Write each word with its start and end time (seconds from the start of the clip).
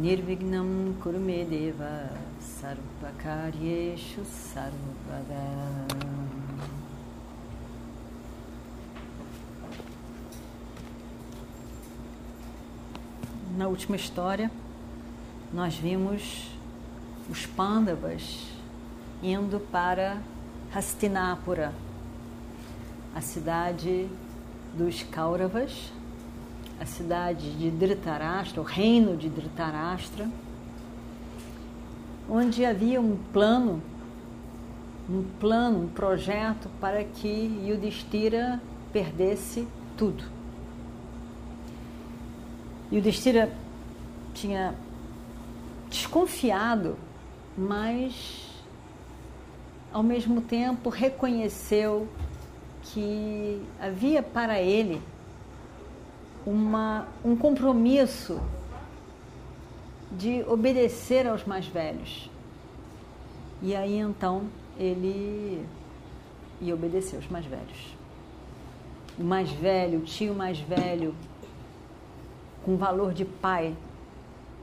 Nirvignam 0.00 0.94
Kurumedeva 1.02 2.08
Sarvakaryeshu 2.40 4.24
Sarvada 4.24 5.34
Na 13.54 13.68
última 13.68 13.94
história, 13.94 14.50
nós 15.52 15.74
vimos 15.74 16.48
os 17.28 17.44
Pandavas 17.44 18.46
indo 19.22 19.60
para 19.60 20.16
Hastinapura, 20.74 21.74
a 23.14 23.20
cidade 23.20 24.08
dos 24.72 25.02
Kauravas, 25.02 25.92
a 26.80 26.86
cidade 26.86 27.52
de 27.52 27.70
Dhritarashtra, 27.70 28.60
o 28.60 28.64
reino 28.64 29.14
de 29.14 29.28
Dhritarashtra, 29.28 30.26
onde 32.28 32.64
havia 32.64 32.98
um 32.98 33.18
plano, 33.32 33.82
um 35.08 35.22
plano, 35.38 35.84
um 35.84 35.88
projeto 35.88 36.70
para 36.80 37.04
que 37.04 37.28
Yudhishthira 37.66 38.62
perdesse 38.92 39.68
tudo. 39.96 40.24
Yudhishthira 42.90 43.52
tinha 44.32 44.74
desconfiado, 45.90 46.96
mas 47.58 48.48
ao 49.92 50.02
mesmo 50.02 50.40
tempo 50.40 50.88
reconheceu 50.88 52.08
que 52.84 53.60
havia 53.78 54.22
para 54.22 54.60
ele 54.60 55.02
uma, 56.46 57.06
um 57.24 57.36
compromisso 57.36 58.40
de 60.10 60.42
obedecer 60.48 61.26
aos 61.26 61.44
mais 61.44 61.66
velhos. 61.66 62.30
E 63.62 63.74
aí 63.76 63.98
então 63.98 64.44
ele 64.78 65.64
ia 66.60 66.74
obedecer 66.74 67.16
aos 67.16 67.28
mais 67.28 67.44
velhos. 67.46 67.96
O 69.18 69.22
mais 69.22 69.50
velho, 69.50 69.98
o 69.98 70.02
tio 70.02 70.34
mais 70.34 70.58
velho, 70.58 71.14
com 72.64 72.76
valor 72.76 73.12
de 73.12 73.24
pai, 73.24 73.76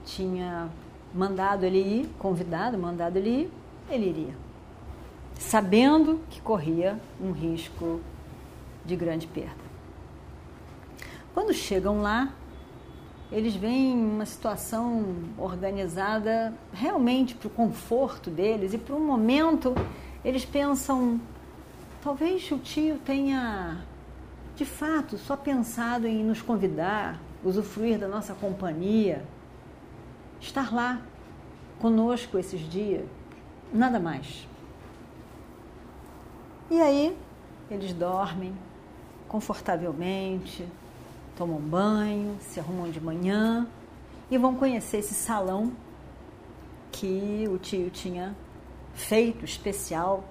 tinha 0.05 0.69
mandado 1.13 1.63
ele 1.63 1.79
ir, 1.79 2.09
convidado, 2.17 2.77
mandado 2.77 3.17
ele 3.17 3.29
ir, 3.29 3.51
ele 3.89 4.09
iria. 4.09 4.35
Sabendo 5.35 6.19
que 6.29 6.41
corria 6.41 6.99
um 7.21 7.31
risco 7.31 8.01
de 8.85 8.95
grande 8.95 9.27
perda. 9.27 9.66
Quando 11.37 11.53
chegam 11.53 12.01
lá, 12.01 12.33
eles 13.31 13.55
veem 13.55 13.93
uma 13.95 14.25
situação 14.25 15.13
organizada 15.37 16.51
realmente 16.73 17.35
para 17.35 17.45
o 17.45 17.51
conforto 17.51 18.31
deles 18.31 18.73
e 18.73 18.77
para 18.79 18.95
um 18.95 19.05
momento 19.05 19.75
eles 20.25 20.43
pensam: 20.43 21.21
talvez 22.01 22.49
o 22.51 22.57
tio 22.57 22.97
tenha 23.05 23.85
de 24.55 24.65
fato 24.65 25.15
só 25.15 25.37
pensado 25.37 26.07
em 26.07 26.23
nos 26.23 26.41
convidar, 26.41 27.21
usufruir 27.43 27.99
da 27.99 28.07
nossa 28.07 28.33
companhia, 28.33 29.23
estar 30.41 30.73
lá 30.73 31.03
conosco 31.79 32.39
esses 32.39 32.61
dias, 32.61 33.05
nada 33.71 33.99
mais. 33.99 34.47
E 36.71 36.81
aí 36.81 37.15
eles 37.69 37.93
dormem 37.93 38.55
confortavelmente, 39.27 40.65
tomam 41.37 41.59
banho, 41.59 42.35
se 42.41 42.59
arrumam 42.59 42.89
de 42.89 42.99
manhã 42.99 43.67
e 44.29 44.37
vão 44.37 44.55
conhecer 44.55 44.97
esse 44.97 45.13
salão 45.13 45.71
que 46.91 47.47
o 47.47 47.59
tio 47.59 47.91
tinha 47.91 48.35
feito 48.95 49.45
especial 49.45 50.23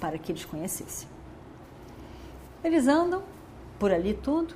para 0.00 0.16
que 0.16 0.30
eles 0.30 0.44
conhecessem. 0.44 1.08
Eles 2.62 2.86
andam 2.86 3.22
por 3.78 3.90
ali 3.90 4.14
tudo, 4.14 4.54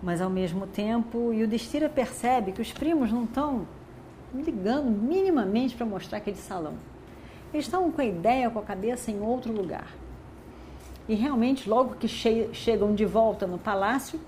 mas 0.00 0.20
ao 0.20 0.30
mesmo 0.30 0.66
tempo 0.66 1.32
Yudhishthira 1.32 1.88
percebe 1.88 2.52
que 2.52 2.62
os 2.62 2.72
primos 2.72 3.10
não 3.10 3.24
estão 3.24 3.66
ligando 4.32 4.88
minimamente 4.88 5.74
para 5.74 5.84
mostrar 5.84 6.18
aquele 6.18 6.36
salão. 6.36 6.74
Eles 7.52 7.66
estão 7.66 7.90
com 7.90 8.00
a 8.00 8.04
ideia, 8.04 8.50
com 8.50 8.58
a 8.58 8.62
cabeça 8.62 9.10
em 9.10 9.20
outro 9.20 9.52
lugar. 9.52 10.03
E 11.08 11.14
realmente, 11.14 11.68
logo 11.68 11.96
que 11.96 12.08
che 12.08 12.48
chegam 12.52 12.94
de 12.94 13.04
volta 13.04 13.46
no 13.46 13.58
palácio, 13.58 14.18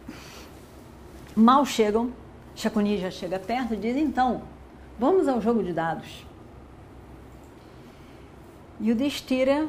mal 1.34 1.64
chegam, 1.64 2.12
Shakuni 2.54 2.98
já 2.98 3.10
chega 3.10 3.38
perto 3.38 3.74
e 3.74 3.76
diz: 3.76 3.96
então, 3.96 4.42
vamos 4.98 5.26
ao 5.26 5.40
jogo 5.40 5.62
de 5.62 5.72
dados. 5.72 6.26
E 8.78 8.92
o 8.92 8.94
Destira 8.94 9.66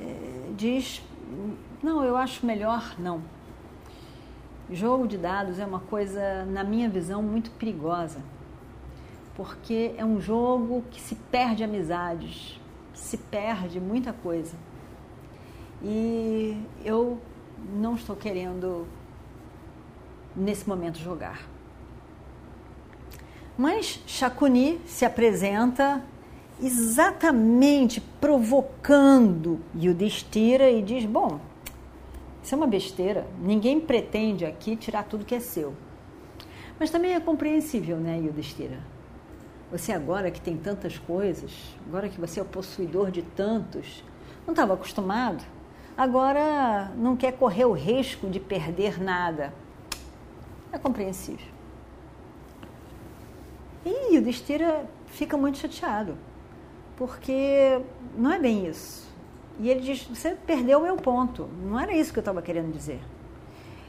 eh, 0.00 0.50
diz: 0.56 1.02
não, 1.82 2.04
eu 2.04 2.16
acho 2.16 2.44
melhor 2.44 2.94
não. 2.98 3.22
Jogo 4.70 5.08
de 5.08 5.16
dados 5.16 5.58
é 5.58 5.64
uma 5.64 5.80
coisa, 5.80 6.44
na 6.44 6.62
minha 6.62 6.88
visão, 6.88 7.22
muito 7.22 7.50
perigosa, 7.52 8.20
porque 9.34 9.94
é 9.96 10.04
um 10.04 10.20
jogo 10.20 10.84
que 10.90 11.00
se 11.00 11.14
perde 11.14 11.64
amizades, 11.64 12.60
se 12.94 13.16
perde 13.16 13.80
muita 13.80 14.12
coisa. 14.12 14.54
E 15.82 16.60
eu 16.84 17.18
não 17.74 17.94
estou 17.94 18.14
querendo, 18.14 18.86
nesse 20.36 20.68
momento, 20.68 20.98
jogar. 20.98 21.48
Mas 23.56 24.00
Shakuni 24.06 24.80
se 24.86 25.04
apresenta 25.04 26.02
exatamente 26.62 28.00
provocando 28.20 29.60
Yudhishthira 29.74 30.70
e 30.70 30.82
diz: 30.82 31.04
Bom, 31.06 31.40
isso 32.42 32.54
é 32.54 32.56
uma 32.56 32.66
besteira, 32.66 33.26
ninguém 33.40 33.80
pretende 33.80 34.44
aqui 34.44 34.76
tirar 34.76 35.04
tudo 35.04 35.24
que 35.24 35.34
é 35.34 35.40
seu. 35.40 35.74
Mas 36.78 36.90
também 36.90 37.14
é 37.14 37.20
compreensível, 37.20 37.96
né, 37.96 38.18
Yudhishthira? 38.18 38.78
Você 39.70 39.92
agora 39.92 40.30
que 40.30 40.40
tem 40.40 40.56
tantas 40.56 40.98
coisas, 40.98 41.52
agora 41.86 42.08
que 42.08 42.20
você 42.20 42.40
é 42.40 42.42
o 42.42 42.46
possuidor 42.46 43.10
de 43.10 43.22
tantos, 43.22 44.02
não 44.46 44.52
estava 44.52 44.74
acostumado 44.74 45.44
agora 46.00 46.90
não 46.96 47.14
quer 47.14 47.32
correr 47.32 47.66
o 47.66 47.72
risco 47.72 48.26
de 48.30 48.40
perder 48.40 48.98
nada. 48.98 49.52
É 50.72 50.78
compreensível. 50.78 51.46
E 53.84 54.16
o 54.16 54.22
Destira 54.22 54.86
fica 55.08 55.36
muito 55.36 55.58
chateado, 55.58 56.16
porque 56.96 57.82
não 58.16 58.32
é 58.32 58.38
bem 58.38 58.66
isso. 58.66 59.12
E 59.58 59.68
ele 59.68 59.80
diz: 59.80 60.04
Você 60.04 60.34
perdeu 60.46 60.78
o 60.78 60.82
meu 60.82 60.96
ponto, 60.96 61.50
não 61.62 61.78
era 61.78 61.94
isso 61.94 62.14
que 62.14 62.18
eu 62.18 62.22
estava 62.22 62.40
querendo 62.40 62.72
dizer. 62.72 63.00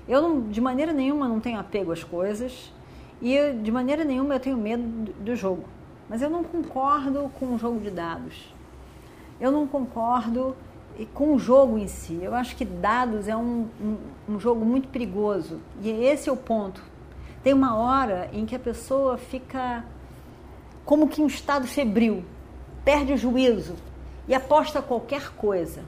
Eu, 0.06 0.22
não, 0.22 0.50
de 0.50 0.60
maneira 0.60 0.92
nenhuma, 0.92 1.30
não 1.30 1.40
tenho 1.40 1.60
apego 1.60 1.94
às 1.94 2.04
coisas 2.04 2.74
e 3.22 3.34
eu, 3.34 3.58
de 3.62 3.72
maneira 3.72 4.04
nenhuma 4.04 4.34
eu 4.34 4.40
tenho 4.40 4.58
medo 4.58 5.14
do 5.14 5.34
jogo. 5.34 5.64
Mas 6.10 6.22
eu 6.22 6.30
não 6.30 6.44
concordo 6.44 7.32
com 7.40 7.56
o 7.56 7.58
jogo 7.58 7.80
de 7.80 7.90
dados. 7.90 8.54
Eu 9.40 9.50
não 9.50 9.66
concordo 9.66 10.58
e 10.98 11.06
com 11.06 11.34
o 11.36 11.40
jogo 11.40 11.78
em 11.78 11.88
si. 11.88 12.20
Eu 12.22 12.34
acho 12.34 12.56
que 12.56 12.66
dados 12.66 13.28
é 13.28 13.36
um, 13.36 13.68
um, 13.82 13.98
um, 14.30 14.40
jogo 14.40 14.66
muito 14.66 14.88
perigoso 14.88 15.60
e 15.82 15.90
esse 15.90 16.30
é 16.30 16.32
o 16.32 16.38
ponto. 16.38 16.84
Tem 17.44 17.54
uma 17.54 17.76
hora 17.76 18.30
em 18.34 18.46
que 18.46 18.56
a 18.56 18.60
pessoa 18.60 19.18
fica 19.18 19.84
como 20.86 21.08
que 21.08 21.22
em 21.22 21.24
um 21.24 21.28
estado 21.28 21.68
febril, 21.68 22.24
perde 22.84 23.14
o 23.14 23.18
juízo 23.18 23.76
e 24.28 24.34
aposta 24.34 24.82
qualquer 24.82 25.32
coisa. 25.34 25.84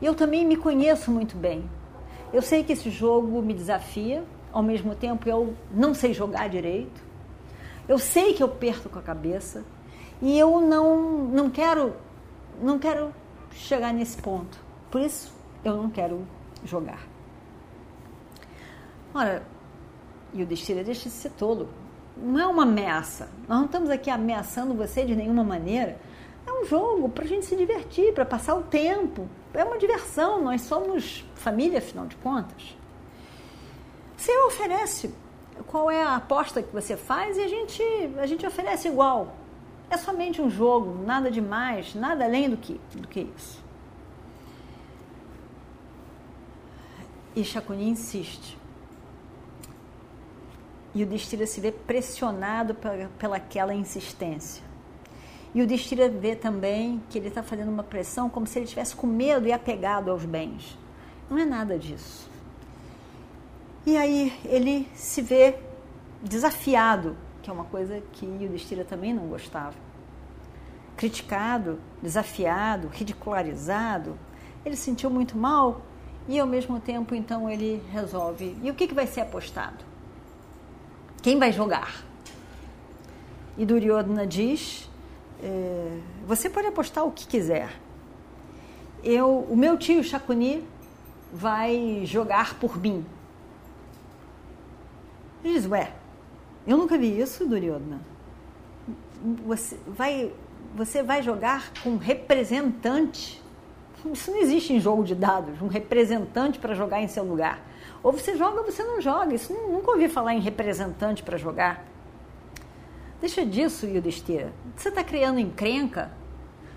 Eu 0.00 0.14
também 0.14 0.44
me 0.44 0.56
conheço 0.56 1.10
muito 1.10 1.36
bem. 1.36 1.68
Eu 2.32 2.42
sei 2.42 2.62
que 2.62 2.72
esse 2.72 2.90
jogo 2.90 3.40
me 3.40 3.54
desafia, 3.54 4.24
ao 4.52 4.62
mesmo 4.62 4.94
tempo 4.94 5.28
eu 5.28 5.54
não 5.70 5.94
sei 5.94 6.12
jogar 6.12 6.48
direito. 6.48 7.04
Eu 7.88 7.98
sei 7.98 8.34
que 8.34 8.42
eu 8.42 8.48
perco 8.48 8.88
com 8.88 8.98
a 8.98 9.02
cabeça 9.02 9.64
e 10.20 10.38
eu 10.38 10.60
não, 10.60 11.24
não 11.28 11.50
quero 11.50 11.94
não 12.60 12.78
quero 12.78 13.12
chegar 13.56 13.92
nesse 13.92 14.16
ponto. 14.20 14.58
Por 14.90 15.00
isso, 15.00 15.32
eu 15.64 15.76
não 15.76 15.90
quero 15.90 16.26
jogar. 16.64 17.00
Ora, 19.14 19.42
e 20.32 20.42
o 20.42 20.46
Destira 20.46 20.84
deixa 20.84 21.04
de 21.04 21.14
ser 21.14 21.30
tolo. 21.30 21.68
não 22.16 22.38
é 22.38 22.46
uma 22.46 22.62
ameaça. 22.64 23.30
Nós 23.48 23.58
não 23.58 23.66
estamos 23.66 23.90
aqui 23.90 24.10
ameaçando 24.10 24.74
você 24.74 25.04
de 25.04 25.16
nenhuma 25.16 25.42
maneira. 25.44 25.98
É 26.46 26.52
um 26.52 26.64
jogo 26.64 27.08
para 27.08 27.24
a 27.24 27.26
gente 27.26 27.46
se 27.46 27.56
divertir, 27.56 28.14
para 28.14 28.24
passar 28.24 28.54
o 28.54 28.62
tempo. 28.62 29.28
É 29.52 29.64
uma 29.64 29.78
diversão. 29.78 30.42
Nós 30.42 30.62
somos 30.62 31.24
família, 31.34 31.78
afinal 31.78 32.06
de 32.06 32.16
contas. 32.16 32.76
Você 34.16 34.36
oferece 34.44 35.12
qual 35.66 35.90
é 35.90 36.02
a 36.02 36.16
aposta 36.16 36.62
que 36.62 36.72
você 36.72 36.96
faz 36.96 37.36
e 37.36 37.42
a 37.42 37.48
gente, 37.48 37.82
a 38.18 38.26
gente 38.26 38.46
oferece 38.46 38.88
igual. 38.88 39.34
É 39.88 39.96
somente 39.96 40.42
um 40.42 40.50
jogo, 40.50 41.04
nada 41.04 41.30
demais, 41.30 41.94
nada 41.94 42.24
além 42.24 42.50
do 42.50 42.56
que, 42.56 42.80
do 42.94 43.06
que 43.06 43.28
isso. 43.36 43.64
E 47.34 47.44
Chacuni 47.44 47.88
insiste. 47.88 48.58
E 50.94 51.02
o 51.02 51.06
Destira 51.06 51.46
se 51.46 51.60
vê 51.60 51.70
pressionado 51.70 52.74
pela, 52.74 53.08
pelaquela 53.18 53.74
insistência. 53.74 54.64
E 55.54 55.62
o 55.62 55.66
Destira 55.66 56.08
vê 56.08 56.34
também 56.34 57.02
que 57.08 57.18
ele 57.18 57.28
está 57.28 57.42
fazendo 57.42 57.70
uma 57.70 57.82
pressão 57.82 58.28
como 58.28 58.46
se 58.46 58.58
ele 58.58 58.64
estivesse 58.64 58.96
com 58.96 59.06
medo 59.06 59.46
e 59.46 59.52
apegado 59.52 60.10
aos 60.10 60.24
bens. 60.24 60.76
Não 61.30 61.38
é 61.38 61.44
nada 61.44 61.78
disso. 61.78 62.28
E 63.84 63.96
aí 63.96 64.32
ele 64.44 64.88
se 64.94 65.22
vê 65.22 65.56
desafiado, 66.22 67.16
que 67.46 67.50
é 67.50 67.52
uma 67.52 67.64
coisa 67.64 68.02
que 68.12 68.26
o 68.26 68.84
também 68.84 69.14
não 69.14 69.28
gostava. 69.28 69.76
Criticado, 70.96 71.78
desafiado, 72.02 72.88
ridicularizado. 72.88 74.18
Ele 74.64 74.74
se 74.74 74.82
sentiu 74.82 75.08
muito 75.08 75.38
mal 75.38 75.82
e 76.26 76.40
ao 76.40 76.46
mesmo 76.46 76.80
tempo 76.80 77.14
então 77.14 77.48
ele 77.48 77.80
resolve. 77.92 78.56
E 78.64 78.68
o 78.68 78.74
que, 78.74 78.88
que 78.88 78.94
vai 78.94 79.06
ser 79.06 79.20
apostado? 79.20 79.84
Quem 81.22 81.38
vai 81.38 81.52
jogar? 81.52 82.02
E 83.56 83.64
Duryodhana 83.64 84.26
diz: 84.26 84.90
é, 85.40 86.00
você 86.26 86.50
pode 86.50 86.66
apostar 86.66 87.04
o 87.04 87.12
que 87.12 87.28
quiser. 87.28 87.70
Eu, 89.04 89.46
o 89.48 89.56
meu 89.56 89.78
tio 89.78 90.02
Shakuni 90.02 90.66
vai 91.32 92.02
jogar 92.04 92.58
por 92.58 92.76
mim. 92.76 93.06
Ele 95.44 95.54
diz, 95.54 95.66
ué, 95.66 95.92
eu 96.66 96.76
nunca 96.76 96.98
vi 96.98 97.20
isso, 97.20 97.46
Duryodhana. 97.46 98.00
Você 99.46 99.76
vai, 99.86 100.32
você 100.74 101.02
vai 101.02 101.22
jogar 101.22 101.72
com 101.82 101.96
representante. 101.96 103.42
Isso 104.12 104.30
não 104.30 104.38
existe 104.38 104.72
em 104.72 104.80
jogo 104.80 105.02
de 105.02 105.14
dados, 105.14 105.60
um 105.60 105.68
representante 105.68 106.58
para 106.58 106.74
jogar 106.74 107.00
em 107.00 107.08
seu 107.08 107.24
lugar. 107.24 107.60
Ou 108.02 108.12
você 108.12 108.36
joga 108.36 108.60
ou 108.60 108.64
você 108.64 108.82
não 108.84 109.00
joga. 109.00 109.34
Isso 109.34 109.52
nunca 109.52 109.90
ouvi 109.90 110.08
falar 110.08 110.34
em 110.34 110.40
representante 110.40 111.22
para 111.22 111.36
jogar. 111.36 111.84
Deixa 113.20 113.44
disso, 113.44 113.86
Yudhishthira. 113.86 114.52
Você 114.76 114.90
está 114.90 115.02
criando 115.02 115.40
encrenca? 115.40 116.12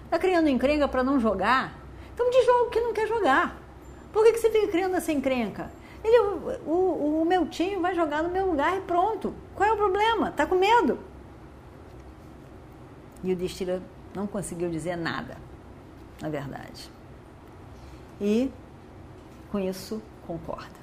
Está 0.06 0.18
criando 0.18 0.50
encrenca 0.50 0.88
para 0.88 1.04
não 1.04 1.20
jogar? 1.20 1.78
Então 2.14 2.30
de 2.30 2.44
jogo 2.44 2.70
que 2.70 2.80
não 2.80 2.94
quer 2.94 3.08
jogar. 3.08 3.58
Por 4.12 4.24
que, 4.24 4.34
que 4.34 4.40
você 4.40 4.50
fica 4.50 4.68
criando 4.68 4.96
essa 4.96 5.12
encrenca? 5.12 5.72
Ele, 6.04 6.20
o, 6.66 7.22
o, 7.22 7.26
meu 7.26 7.48
tio 7.48 7.82
vai 7.82 7.94
jogar 7.94 8.24
no 8.24 8.30
meu 8.30 8.48
lugar 8.48 8.78
e 8.78 8.82
pronto. 8.82 9.34
Qual 9.56 9.68
é 9.68 9.74
o 9.74 9.78
problema? 9.78 10.32
Tá 10.32 10.46
com 10.46 10.56
medo? 10.56 11.00
E 13.24 13.34
o 13.34 13.36
Destira 13.36 13.82
não 14.16 14.26
conseguiu 14.26 14.70
dizer 14.70 14.96
nada, 14.96 15.38
na 16.22 16.30
verdade. 16.30 16.90
E 18.22 18.52
com 19.52 19.60
isso 19.60 20.02
concorda. 20.26 20.80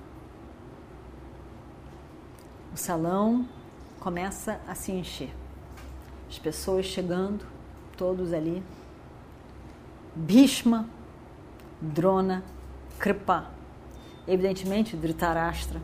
O 2.75 2.77
salão 2.77 3.49
começa 3.99 4.61
a 4.69 4.75
se 4.75 4.93
encher. 4.93 5.35
As 6.29 6.39
pessoas 6.39 6.85
chegando, 6.85 7.47
todos 7.97 8.35
ali. 8.35 8.63
Bhishma, 10.15 10.89
Drona, 11.81 12.43
Kripa 12.99 13.56
Evidentemente, 14.27 14.97
Dhritarashtra, 14.97 15.81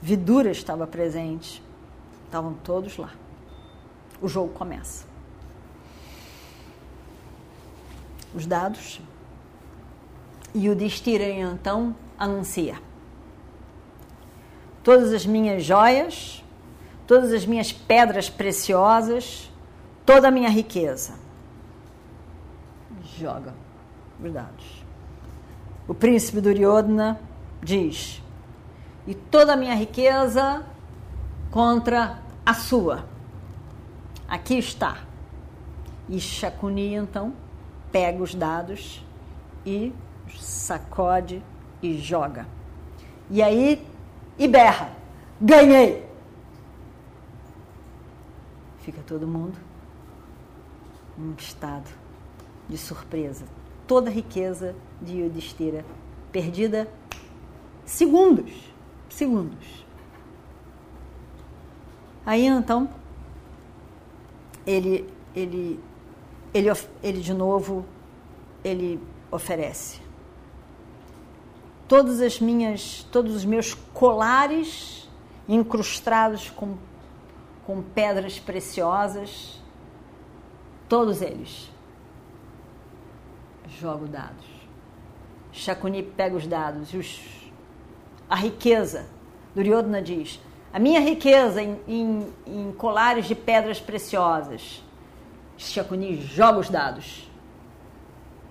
Vidura 0.00 0.50
estava 0.50 0.86
presente. 0.86 1.62
Estavam 2.26 2.54
todos 2.62 2.96
lá. 2.98 3.10
O 4.20 4.28
jogo 4.28 4.52
começa. 4.52 5.06
Os 8.34 8.44
dados. 8.44 9.00
E 10.54 10.68
o 10.68 10.74
Destira 10.74 11.24
então 11.28 11.96
anuncia. 12.18 12.78
Todas 14.82 15.12
as 15.12 15.24
minhas 15.24 15.64
joias, 15.64 16.44
todas 17.06 17.32
as 17.32 17.46
minhas 17.46 17.72
pedras 17.72 18.28
preciosas, 18.28 19.50
toda 20.04 20.28
a 20.28 20.30
minha 20.30 20.50
riqueza. 20.50 21.14
Joga 23.18 23.54
os 24.22 24.32
dados. 24.32 24.84
O 25.88 25.94
príncipe 25.94 26.40
Duryodhana 26.40 27.18
diz: 27.64 28.22
E 29.06 29.14
toda 29.14 29.54
a 29.54 29.56
minha 29.56 29.74
riqueza 29.74 30.64
contra 31.50 32.22
a 32.44 32.54
sua. 32.54 33.06
Aqui 34.28 34.58
está. 34.58 34.98
E 36.08 36.20
Shakuni 36.20 36.94
então 36.94 37.32
pega 37.90 38.22
os 38.22 38.34
dados 38.34 39.02
e 39.64 39.92
sacode 40.38 41.42
e 41.82 41.96
joga. 41.96 42.46
E 43.30 43.42
aí 43.42 43.84
e 44.38 44.46
berra: 44.46 44.92
Ganhei! 45.40 46.04
Fica 48.80 49.00
todo 49.06 49.26
mundo 49.26 49.58
num 51.16 51.34
estado 51.38 51.88
de 52.68 52.76
surpresa. 52.76 53.46
Toda 53.86 54.10
a 54.10 54.12
riqueza 54.12 54.74
de 55.00 55.20
Yudhishthira 55.20 55.84
perdida 56.30 56.88
segundos. 57.84 58.52
Segundos. 59.08 59.84
Aí 62.26 62.46
então, 62.46 62.88
ele, 64.66 65.06
ele, 65.34 65.80
ele, 66.52 66.68
ele 67.02 67.20
de 67.20 67.34
novo, 67.34 67.84
ele 68.62 69.00
oferece. 69.30 70.00
Todas 71.86 72.20
as 72.20 72.40
minhas, 72.40 73.06
todos 73.12 73.34
os 73.34 73.44
meus 73.44 73.74
colares 73.74 75.08
incrustados 75.46 76.48
com, 76.50 76.76
com 77.66 77.82
pedras 77.82 78.38
preciosas, 78.38 79.60
todos 80.88 81.20
eles. 81.20 81.70
Jogo 83.68 84.06
dados. 84.06 84.46
Chacuni 85.52 86.02
pega 86.02 86.36
os 86.36 86.46
dados 86.46 86.92
e 86.94 86.96
os 86.96 87.43
a 88.28 88.36
riqueza. 88.36 89.06
Duryodhana 89.54 90.02
diz: 90.02 90.40
a 90.74 90.80
minha 90.80 90.98
riqueza 90.98 91.62
em, 91.62 91.78
em, 91.86 92.32
em 92.44 92.72
colares 92.72 93.26
de 93.26 93.34
pedras 93.36 93.78
preciosas. 93.78 94.82
Shakuni 95.56 96.20
joga 96.20 96.58
os 96.58 96.68
dados. 96.68 97.30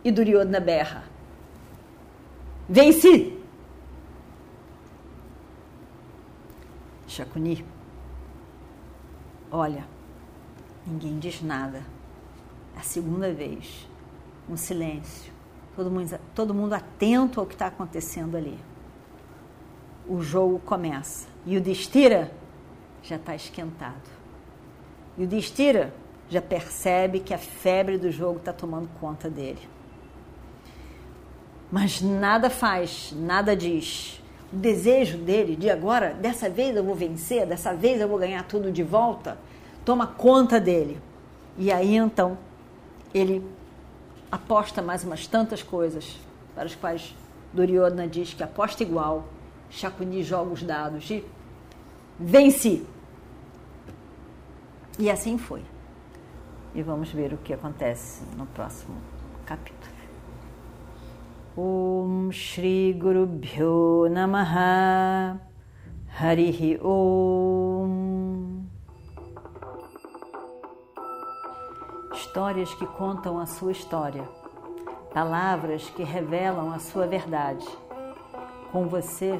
E 0.06 0.10
Duryodhana 0.10 0.62
berra: 0.62 1.04
Venci! 2.70 3.38
Shakuni, 7.10 7.66
olha, 9.52 9.86
ninguém 10.88 11.20
diz 11.20 11.42
nada. 11.42 11.84
A 12.74 12.82
segunda 12.84 13.34
vez. 13.34 13.86
Um 14.48 14.56
silêncio. 14.56 15.34
Todo 15.76 15.92
mundo, 15.92 16.20
todo 16.34 16.54
mundo 16.54 16.72
atento 16.72 17.42
ao 17.42 17.46
que 17.46 17.54
está 17.54 17.68
acontecendo 17.68 18.38
ali 18.38 18.58
o 20.08 20.22
jogo 20.22 20.60
começa. 20.60 21.28
E 21.46 21.58
o 21.58 21.62
Destira 21.62 22.32
já 23.02 23.16
está 23.16 23.36
esquentado. 23.36 24.10
E 25.18 25.24
o 25.24 25.28
Destira 25.28 25.94
já 26.30 26.42
percebe 26.42 27.20
que 27.20 27.34
a 27.34 27.38
febre 27.38 27.98
do 27.98 28.12
jogo 28.12 28.40
está 28.40 28.54
tomando 28.54 28.90
conta 29.00 29.30
dele. 29.30 29.62
Mas 31.72 32.02
nada 32.02 32.50
faz, 32.50 33.14
nada 33.16 33.56
diz. 33.56 34.22
O 34.52 34.56
desejo 34.56 35.18
dele 35.18 35.56
de 35.56 35.70
agora, 35.70 36.14
dessa 36.14 36.50
vez 36.50 36.76
eu 36.76 36.84
vou 36.84 36.96
vencer, 36.96 37.46
dessa 37.46 37.74
vez 37.74 38.00
eu 38.00 38.08
vou 38.08 38.20
ganhar 38.20 38.44
tudo 38.44 38.72
de 38.72 38.84
volta, 38.84 39.38
toma 39.84 40.06
conta 40.06 40.60
dele. 40.60 41.00
E 41.58 41.72
aí 41.72 41.96
então 41.96 42.38
ele 43.14 43.44
aposta 44.32 44.82
mais 44.82 45.04
umas 45.04 45.28
tantas 45.28 45.62
coisas 45.62 46.18
para 46.56 46.66
as 46.66 46.76
quais 46.76 47.16
Duryodhana 47.54 48.08
diz 48.08 48.34
que 48.34 48.44
aposta 48.44 48.84
igual 48.84 49.26
Chacuni 49.74 50.24
joga 50.24 50.54
os 50.54 50.64
dados 50.64 51.10
e 51.10 51.26
vence. 52.20 52.86
E 55.00 55.10
assim 55.10 55.38
foi. 55.38 55.64
E 56.76 56.82
vamos 56.82 57.12
ver 57.12 57.34
o 57.34 57.38
que 57.38 57.54
acontece 57.54 58.24
no 58.38 58.46
próximo 58.48 58.96
capítulo. 59.46 59.94
Om 61.58 62.32
Shri 62.32 62.94
Guru 62.94 63.28
Bhyo 63.28 64.10
Namaha 64.10 65.40
Harihi 66.20 66.80
Om 66.82 68.64
histórias 72.34 72.74
que 72.74 72.88
contam 72.88 73.38
a 73.38 73.46
sua 73.46 73.72
história, 73.72 74.24
palavras 75.14 75.88
que 75.92 76.02
revelam 76.02 76.74
a 76.74 76.80
sua 76.80 77.06
verdade. 77.06 77.68
Com 78.72 78.88
você, 78.88 79.40